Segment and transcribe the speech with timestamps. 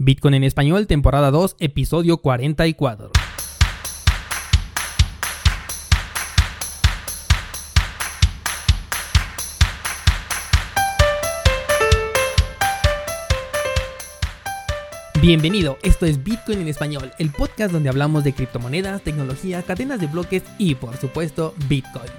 [0.00, 3.10] Bitcoin en español, temporada 2, episodio 44.
[15.20, 20.06] Bienvenido, esto es Bitcoin en español, el podcast donde hablamos de criptomonedas, tecnología, cadenas de
[20.06, 22.12] bloques y por supuesto Bitcoin.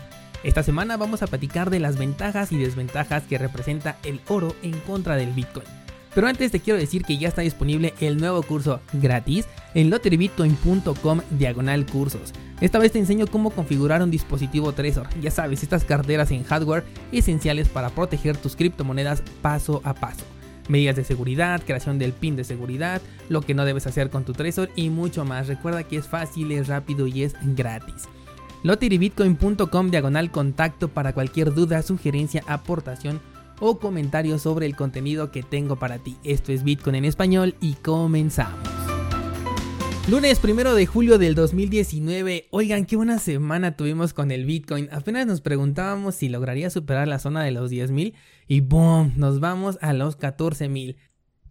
[0.44, 4.78] Esta semana vamos a platicar de las ventajas y desventajas que representa el oro en
[4.82, 5.79] contra del Bitcoin.
[6.14, 11.22] Pero antes te quiero decir que ya está disponible el nuevo curso gratis en lotterybitcoin.com
[11.32, 12.34] diagonal cursos.
[12.62, 16.84] Esta vez te enseño cómo configurar un dispositivo Trezor, ya sabes, estas carteras en hardware
[17.12, 20.26] esenciales para proteger tus criptomonedas paso a paso.
[20.68, 24.34] Medidas de seguridad, creación del pin de seguridad, lo que no debes hacer con tu
[24.34, 25.48] Trezor y mucho más.
[25.48, 28.08] Recuerda que es fácil, es rápido y es gratis.
[28.64, 33.22] lotterybitcoin.com diagonal contacto para cualquier duda, sugerencia, aportación
[33.60, 36.18] o comentarios sobre el contenido que tengo para ti.
[36.24, 38.60] Esto es Bitcoin en español y comenzamos.
[40.10, 42.48] Lunes primero de julio del 2019.
[42.50, 44.90] Oigan, qué buena semana tuvimos con el Bitcoin.
[44.92, 48.14] Apenas nos preguntábamos si lograría superar la zona de los 10.000
[48.48, 49.14] y ¡boom!
[49.18, 50.96] Nos vamos a los 14.000.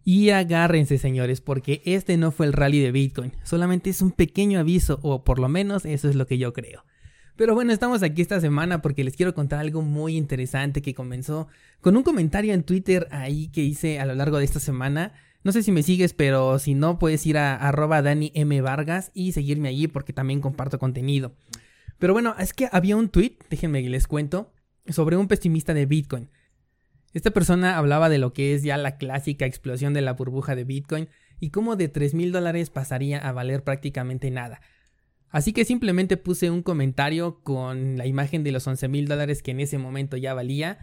[0.02, 4.58] Y agárrense señores, porque este no fue el rally de Bitcoin, solamente es un pequeño
[4.58, 6.82] aviso, o por lo menos eso es lo que yo creo.
[7.38, 11.46] Pero bueno, estamos aquí esta semana porque les quiero contar algo muy interesante que comenzó
[11.80, 15.12] con un comentario en Twitter ahí que hice a lo largo de esta semana.
[15.44, 18.60] No sé si me sigues, pero si no, puedes ir a arroba Dani M.
[18.60, 21.36] Vargas y seguirme allí porque también comparto contenido.
[22.00, 24.52] Pero bueno, es que había un tweet, déjenme que les cuento,
[24.88, 26.30] sobre un pesimista de Bitcoin.
[27.12, 30.64] Esta persona hablaba de lo que es ya la clásica explosión de la burbuja de
[30.64, 31.08] Bitcoin
[31.38, 34.60] y cómo de 3 mil dólares pasaría a valer prácticamente nada.
[35.30, 39.50] Así que simplemente puse un comentario con la imagen de los 11 mil dólares que
[39.50, 40.78] en ese momento ya valía.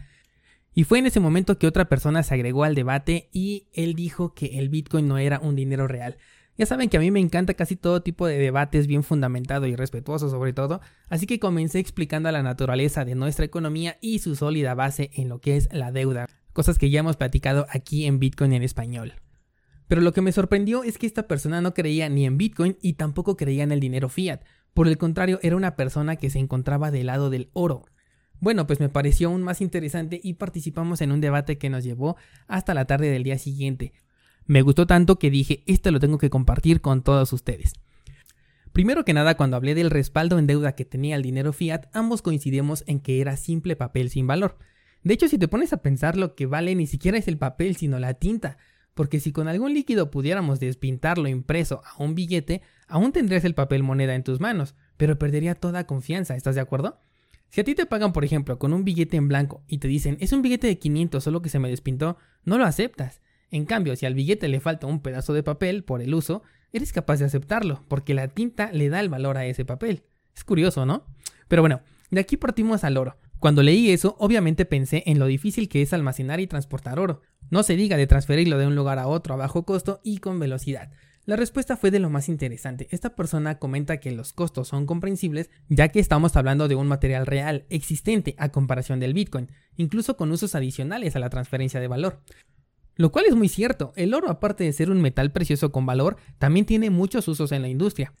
[0.74, 4.34] Y fue en ese momento que otra persona se agregó al debate y él dijo
[4.34, 6.16] que el Bitcoin no era un dinero real.
[6.58, 9.76] Ya saben que a mí me encanta casi todo tipo de debates bien fundamentado y
[9.76, 10.80] respetuoso sobre todo,
[11.10, 15.38] así que comencé explicando la naturaleza de nuestra economía y su sólida base en lo
[15.38, 19.12] que es la deuda, cosas que ya hemos platicado aquí en Bitcoin en español.
[19.88, 22.94] Pero lo que me sorprendió es que esta persona no creía ni en Bitcoin y
[22.94, 24.42] tampoco creía en el dinero fiat.
[24.74, 27.84] Por el contrario, era una persona que se encontraba del lado del oro.
[28.40, 32.16] Bueno, pues me pareció aún más interesante y participamos en un debate que nos llevó
[32.48, 33.92] hasta la tarde del día siguiente.
[34.44, 37.72] Me gustó tanto que dije, esto lo tengo que compartir con todos ustedes.
[38.72, 42.20] Primero que nada, cuando hablé del respaldo en deuda que tenía el dinero fiat, ambos
[42.20, 44.58] coincidimos en que era simple papel sin valor.
[45.02, 47.76] De hecho, si te pones a pensar lo que vale ni siquiera es el papel,
[47.76, 48.58] sino la tinta
[48.96, 53.82] porque si con algún líquido pudiéramos despintarlo impreso a un billete, aún tendrías el papel
[53.82, 56.98] moneda en tus manos, pero perdería toda confianza, ¿estás de acuerdo?
[57.50, 60.16] Si a ti te pagan, por ejemplo, con un billete en blanco y te dicen,
[60.18, 63.20] es un billete de 500 solo que se me despintó, no lo aceptas.
[63.50, 66.42] En cambio, si al billete le falta un pedazo de papel por el uso,
[66.72, 70.04] eres capaz de aceptarlo, porque la tinta le da el valor a ese papel.
[70.34, 71.04] Es curioso, ¿no?
[71.48, 73.18] Pero bueno, de aquí partimos al oro.
[73.40, 77.20] Cuando leí eso, obviamente pensé en lo difícil que es almacenar y transportar oro.
[77.50, 80.38] No se diga de transferirlo de un lugar a otro a bajo costo y con
[80.38, 80.90] velocidad.
[81.26, 82.86] La respuesta fue de lo más interesante.
[82.92, 87.26] Esta persona comenta que los costos son comprensibles ya que estamos hablando de un material
[87.26, 92.20] real, existente a comparación del Bitcoin, incluso con usos adicionales a la transferencia de valor.
[92.94, 96.16] Lo cual es muy cierto, el oro aparte de ser un metal precioso con valor,
[96.38, 98.14] también tiene muchos usos en la industria.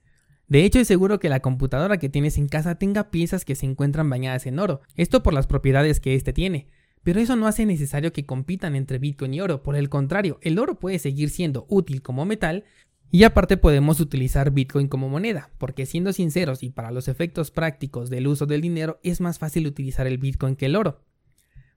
[0.48, 3.66] De hecho, es seguro que la computadora que tienes en casa tenga piezas que se
[3.66, 6.68] encuentran bañadas en oro, esto por las propiedades que éste tiene.
[7.06, 10.58] Pero eso no hace necesario que compitan entre Bitcoin y oro, por el contrario, el
[10.58, 12.64] oro puede seguir siendo útil como metal
[13.12, 18.10] y aparte podemos utilizar Bitcoin como moneda, porque siendo sinceros y para los efectos prácticos
[18.10, 21.04] del uso del dinero es más fácil utilizar el Bitcoin que el oro.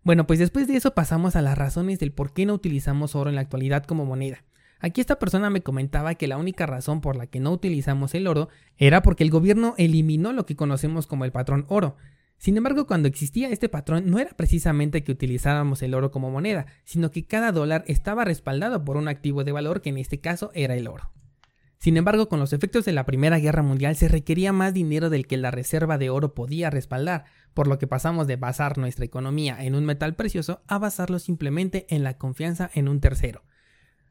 [0.02, 3.30] Bueno, pues después de eso pasamos a las razones del por qué no utilizamos oro
[3.30, 4.44] en la actualidad como moneda.
[4.80, 8.26] Aquí esta persona me comentaba que la única razón por la que no utilizamos el
[8.26, 11.98] oro era porque el gobierno eliminó lo que conocemos como el patrón oro.
[12.40, 16.68] Sin embargo, cuando existía este patrón no era precisamente que utilizáramos el oro como moneda,
[16.86, 20.50] sino que cada dólar estaba respaldado por un activo de valor que en este caso
[20.54, 21.12] era el oro.
[21.80, 25.28] Sin embargo, con los efectos de la Primera Guerra Mundial se requería más dinero del
[25.28, 29.62] que la reserva de oro podía respaldar, por lo que pasamos de basar nuestra economía
[29.64, 33.44] en un metal precioso a basarlo simplemente en la confianza en un tercero.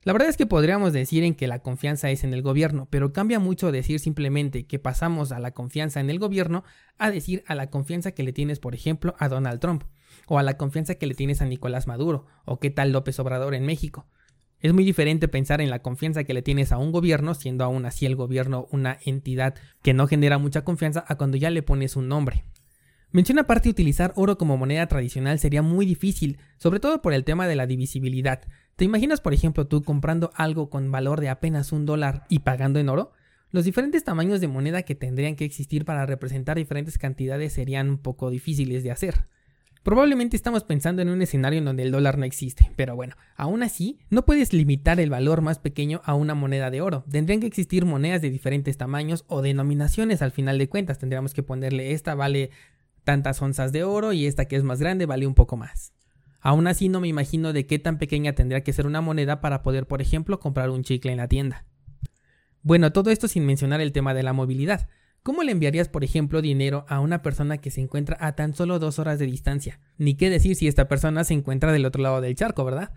[0.04, 3.12] La verdad es que podríamos decir en que la confianza es en el gobierno, pero
[3.12, 6.64] cambia mucho decir simplemente que pasamos a la confianza en el gobierno
[6.98, 9.84] a decir a la confianza que le tienes, por ejemplo, a Donald Trump,
[10.26, 13.54] o a la confianza que le tienes a Nicolás Maduro, o qué tal López Obrador
[13.54, 14.06] en México.
[14.60, 17.84] Es muy diferente pensar en la confianza que le tienes a un gobierno, siendo aún
[17.84, 21.96] así el gobierno una entidad que no genera mucha confianza, a cuando ya le pones
[21.96, 22.44] un nombre.
[23.10, 27.46] Menciona aparte utilizar oro como moneda tradicional sería muy difícil, sobre todo por el tema
[27.48, 28.42] de la divisibilidad.
[28.78, 32.78] ¿Te imaginas, por ejemplo, tú comprando algo con valor de apenas un dólar y pagando
[32.78, 33.10] en oro?
[33.50, 37.98] Los diferentes tamaños de moneda que tendrían que existir para representar diferentes cantidades serían un
[37.98, 39.26] poco difíciles de hacer.
[39.82, 43.64] Probablemente estamos pensando en un escenario en donde el dólar no existe, pero bueno, aún
[43.64, 47.02] así, no puedes limitar el valor más pequeño a una moneda de oro.
[47.10, 50.98] Tendrían que existir monedas de diferentes tamaños o denominaciones al final de cuentas.
[50.98, 52.50] Tendríamos que ponerle esta vale
[53.02, 55.94] tantas onzas de oro y esta que es más grande vale un poco más.
[56.48, 59.62] Aún así no me imagino de qué tan pequeña tendría que ser una moneda para
[59.62, 61.66] poder, por ejemplo, comprar un chicle en la tienda.
[62.62, 64.88] Bueno, todo esto sin mencionar el tema de la movilidad.
[65.22, 68.78] ¿Cómo le enviarías, por ejemplo, dinero a una persona que se encuentra a tan solo
[68.78, 69.78] dos horas de distancia?
[69.98, 72.94] Ni qué decir si esta persona se encuentra del otro lado del charco, ¿verdad?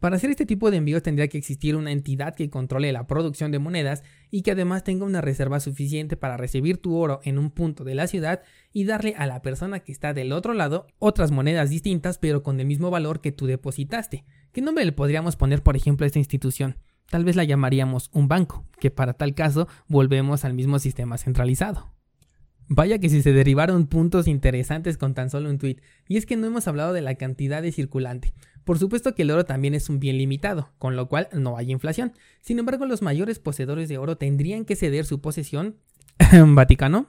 [0.00, 3.50] Para hacer este tipo de envíos tendría que existir una entidad que controle la producción
[3.50, 7.50] de monedas y que además tenga una reserva suficiente para recibir tu oro en un
[7.50, 8.42] punto de la ciudad
[8.72, 12.60] y darle a la persona que está del otro lado otras monedas distintas pero con
[12.60, 14.24] el mismo valor que tú depositaste.
[14.52, 16.76] ¿Qué nombre le podríamos poner por ejemplo a esta institución?
[17.08, 21.93] Tal vez la llamaríamos un banco, que para tal caso volvemos al mismo sistema centralizado.
[22.68, 25.76] Vaya que si se derivaron puntos interesantes con tan solo un tweet,
[26.08, 28.32] y es que no hemos hablado de la cantidad de circulante.
[28.64, 31.70] Por supuesto que el oro también es un bien limitado, con lo cual no hay
[31.70, 32.12] inflación.
[32.40, 35.76] Sin embargo, los mayores poseedores de oro tendrían que ceder su posesión
[36.32, 37.08] Vaticano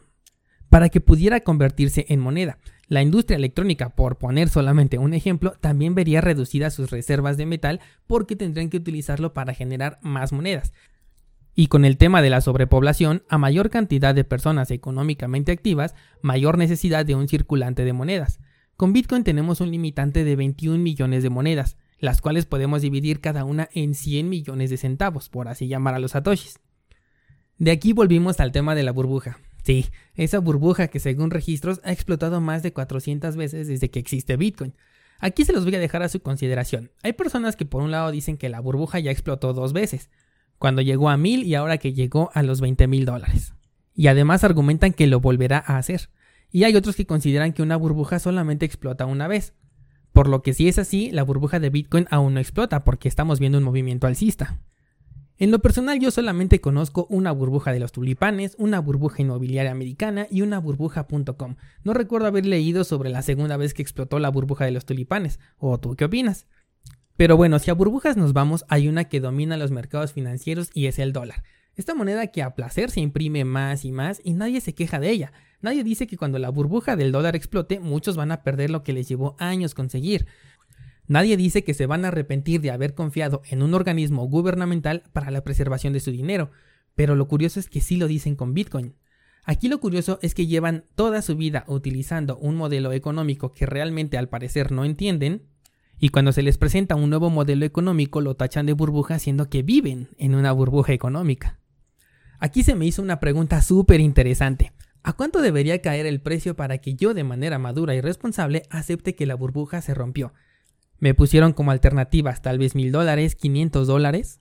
[0.70, 2.58] para que pudiera convertirse en moneda.
[2.88, 7.80] La industria electrónica, por poner solamente un ejemplo, también vería reducidas sus reservas de metal
[8.08, 10.74] porque tendrían que utilizarlo para generar más monedas.
[11.56, 16.58] Y con el tema de la sobrepoblación, a mayor cantidad de personas económicamente activas, mayor
[16.58, 18.40] necesidad de un circulante de monedas.
[18.76, 23.46] Con Bitcoin tenemos un limitante de 21 millones de monedas, las cuales podemos dividir cada
[23.46, 26.60] una en 100 millones de centavos, por así llamar a los satoshis.
[27.58, 29.40] De aquí volvimos al tema de la burbuja.
[29.64, 34.36] Sí, esa burbuja que según registros ha explotado más de 400 veces desde que existe
[34.36, 34.76] Bitcoin.
[35.20, 36.92] Aquí se los voy a dejar a su consideración.
[37.02, 40.10] Hay personas que por un lado dicen que la burbuja ya explotó dos veces,
[40.58, 43.54] cuando llegó a 1000 y ahora que llegó a los 20 mil dólares.
[43.94, 46.10] Y además argumentan que lo volverá a hacer.
[46.52, 49.54] Y hay otros que consideran que una burbuja solamente explota una vez.
[50.14, 53.40] Por lo que si es así, la burbuja de Bitcoin aún no explota porque estamos
[53.40, 54.62] viendo un movimiento alcista.
[55.38, 60.28] En lo personal yo solamente conozco una burbuja de los tulipanes, una burbuja inmobiliaria americana
[60.32, 61.56] y una burbuja.com.
[61.84, 65.42] No recuerdo haber leído sobre la segunda vez que explotó la burbuja de los tulipanes.
[65.58, 66.48] ¿O tú qué opinas?
[67.18, 70.88] Pero bueno, si a burbujas nos vamos, hay una que domina los mercados financieros y
[70.88, 71.44] es el dólar.
[71.76, 75.10] Esta moneda que a placer se imprime más y más y nadie se queja de
[75.10, 75.34] ella.
[75.62, 78.94] Nadie dice que cuando la burbuja del dólar explote, muchos van a perder lo que
[78.94, 80.26] les llevó años conseguir.
[81.08, 85.32] Nadie dice que se van a arrepentir de haber confiado en un organismo gubernamental para
[85.32, 86.52] la preservación de su dinero,
[86.96, 88.96] pero lo curioso es que sí lo dicen con Bitcoin.
[89.44, 94.18] Aquí lo curioso es que llevan toda su vida utilizando un modelo económico que realmente
[94.18, 95.44] al parecer no entienden,
[96.00, 99.64] y cuando se les presenta un nuevo modelo económico lo tachan de burbuja siendo que
[99.64, 101.60] viven en una burbuja económica.
[102.40, 104.74] Aquí se me hizo una pregunta súper interesante.
[105.04, 109.16] ¿A cuánto debería caer el precio para que yo de manera madura y responsable acepte
[109.16, 110.34] que la burbuja se rompió?
[110.98, 114.40] Me pusieron como alternativas tal vez mil dólares, 500 dólares.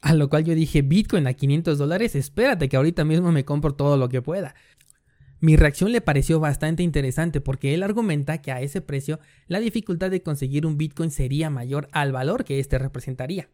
[0.00, 3.74] A lo cual yo dije, Bitcoin a 500 dólares, espérate que ahorita mismo me compro
[3.74, 4.54] todo lo que pueda.
[5.44, 10.10] Mi reacción le pareció bastante interesante porque él argumenta que a ese precio la dificultad
[10.10, 13.50] de conseguir un Bitcoin sería mayor al valor que éste representaría.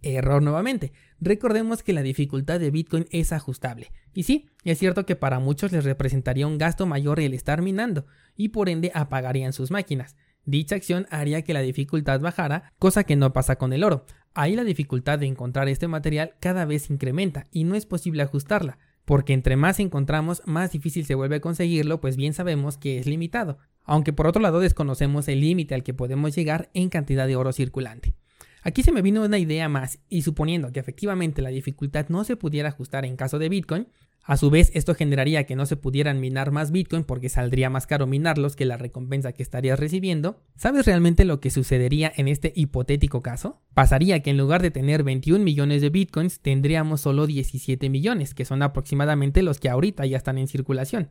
[0.00, 0.94] Error nuevamente.
[1.20, 3.92] Recordemos que la dificultad de Bitcoin es ajustable.
[4.14, 8.06] Y sí, es cierto que para muchos les representaría un gasto mayor el estar minando
[8.38, 10.16] y por ende apagarían sus máquinas.
[10.46, 14.06] Dicha acción haría que la dificultad bajara, cosa que no pasa con el oro.
[14.32, 18.78] Ahí la dificultad de encontrar este material cada vez incrementa y no es posible ajustarla,
[19.04, 23.06] porque entre más encontramos, más difícil se vuelve a conseguirlo, pues bien sabemos que es
[23.06, 27.36] limitado, aunque por otro lado desconocemos el límite al que podemos llegar en cantidad de
[27.36, 28.14] oro circulante.
[28.64, 32.36] Aquí se me vino una idea más, y suponiendo que efectivamente la dificultad no se
[32.36, 33.86] pudiera ajustar en caso de Bitcoin,
[34.26, 37.86] a su vez, esto generaría que no se pudieran minar más Bitcoin porque saldría más
[37.86, 40.40] caro minarlos que la recompensa que estarías recibiendo.
[40.56, 43.60] ¿Sabes realmente lo que sucedería en este hipotético caso?
[43.74, 48.46] Pasaría que en lugar de tener 21 millones de Bitcoins, tendríamos solo 17 millones, que
[48.46, 51.10] son aproximadamente los que ahorita ya están en circulación,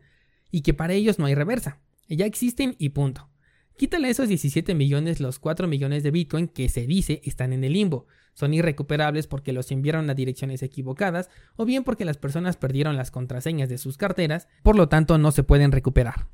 [0.49, 1.77] y que para ellos no hay reversa.
[2.09, 3.29] Ya existen y punto.
[3.77, 7.73] Quítale esos 17 millones los 4 millones de Bitcoin que se dice están en el
[7.73, 12.97] limbo son irrecuperables porque los enviaron a direcciones equivocadas o bien porque las personas perdieron
[12.97, 16.27] las contraseñas de sus carteras, por lo tanto no se pueden recuperar.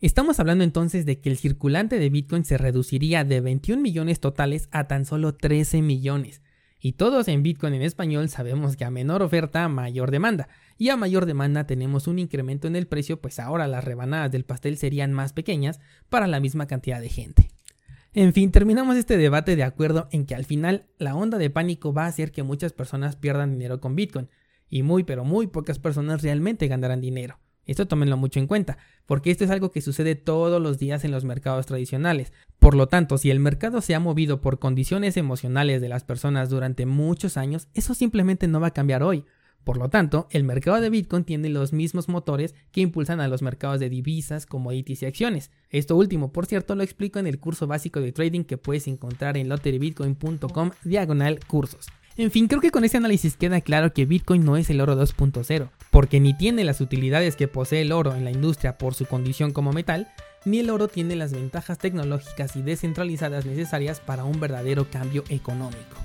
[0.00, 4.68] Estamos hablando entonces de que el circulante de Bitcoin se reduciría de 21 millones totales
[4.70, 6.42] a tan solo 13 millones.
[6.80, 10.48] Y todos en Bitcoin en español sabemos que a menor oferta, mayor demanda.
[10.78, 14.44] Y a mayor demanda tenemos un incremento en el precio, pues ahora las rebanadas del
[14.44, 17.50] pastel serían más pequeñas para la misma cantidad de gente.
[18.12, 21.92] En fin, terminamos este debate de acuerdo en que al final la onda de pánico
[21.92, 24.28] va a hacer que muchas personas pierdan dinero con Bitcoin
[24.68, 27.38] y muy pero muy pocas personas realmente ganarán dinero.
[27.66, 31.10] Esto tómenlo mucho en cuenta, porque esto es algo que sucede todos los días en
[31.10, 32.32] los mercados tradicionales.
[32.58, 36.48] Por lo tanto, si el mercado se ha movido por condiciones emocionales de las personas
[36.48, 39.24] durante muchos años, eso simplemente no va a cambiar hoy.
[39.66, 43.42] Por lo tanto, el mercado de Bitcoin tiene los mismos motores que impulsan a los
[43.42, 45.50] mercados de divisas, commodities y acciones.
[45.70, 49.36] Esto último, por cierto, lo explico en el curso básico de trading que puedes encontrar
[49.36, 51.88] en lotterybitcoin.com diagonal cursos.
[52.16, 54.94] En fin, creo que con este análisis queda claro que Bitcoin no es el oro
[54.94, 59.06] 2.0, porque ni tiene las utilidades que posee el oro en la industria por su
[59.06, 60.12] condición como metal,
[60.44, 65.96] ni el oro tiene las ventajas tecnológicas y descentralizadas necesarias para un verdadero cambio económico.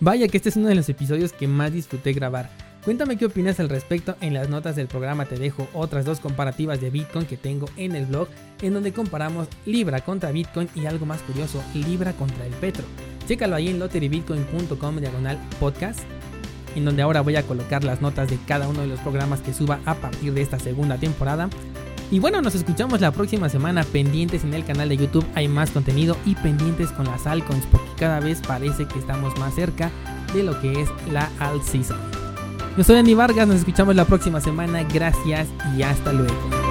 [0.00, 2.50] Vaya que este es uno de los episodios que más disfruté grabar,
[2.84, 4.14] Cuéntame qué opinas al respecto.
[4.20, 7.94] En las notas del programa te dejo otras dos comparativas de Bitcoin que tengo en
[7.94, 8.28] el blog,
[8.60, 12.84] en donde comparamos Libra contra Bitcoin y algo más curioso, Libra contra el Petro.
[13.26, 16.00] Chécalo ahí en lotterybitcoin.com diagonal podcast,
[16.74, 19.54] en donde ahora voy a colocar las notas de cada uno de los programas que
[19.54, 21.48] suba a partir de esta segunda temporada.
[22.10, 25.70] Y bueno, nos escuchamos la próxima semana pendientes en el canal de YouTube, hay más
[25.70, 29.90] contenido y pendientes con las altcoins porque cada vez parece que estamos más cerca
[30.34, 31.98] de lo que es la alt season.
[32.76, 34.82] Yo soy Andy Vargas, nos escuchamos la próxima semana.
[34.82, 36.63] Gracias y hasta luego.